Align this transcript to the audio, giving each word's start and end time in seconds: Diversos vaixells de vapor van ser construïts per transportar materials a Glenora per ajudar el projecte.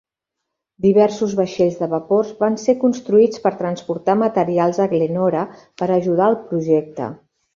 Diversos 0.85 1.35
vaixells 1.39 1.75
de 1.81 1.89
vapor 1.91 2.31
van 2.39 2.57
ser 2.63 2.75
construïts 2.85 3.43
per 3.45 3.53
transportar 3.61 4.17
materials 4.23 4.81
a 4.85 4.89
Glenora 4.97 5.47
per 5.83 5.93
ajudar 5.99 6.33
el 6.33 6.41
projecte. 6.49 7.13